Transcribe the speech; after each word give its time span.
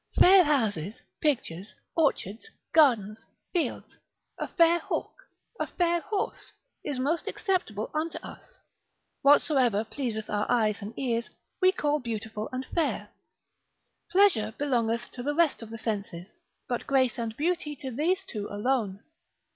Fair 0.19 0.43
houses, 0.43 0.99
pictures, 1.21 1.75
orchards, 1.95 2.49
gardens, 2.73 3.23
fields, 3.53 3.99
a 4.39 4.47
fair 4.47 4.79
hawk, 4.79 5.27
a 5.59 5.67
fair 5.67 6.01
horse 6.01 6.51
is 6.83 6.97
most 6.97 7.27
acceptable 7.27 7.91
unto 7.93 8.17
us; 8.23 8.57
whatsoever 9.21 9.83
pleaseth 9.83 10.27
our 10.27 10.49
eyes 10.51 10.81
and 10.81 10.97
ears, 10.97 11.29
we 11.61 11.71
call 11.71 11.99
beautiful 11.99 12.49
and 12.51 12.65
fair; 12.73 13.09
Pleasure 14.09 14.55
belongeth 14.57 15.11
to 15.11 15.21
the 15.21 15.35
rest 15.35 15.61
of 15.61 15.69
the 15.69 15.77
senses, 15.77 16.25
but 16.67 16.87
grace 16.87 17.19
and 17.19 17.37
beauty 17.37 17.75
to 17.75 17.91
these 17.91 18.23
two 18.23 18.47
alone. 18.49 19.03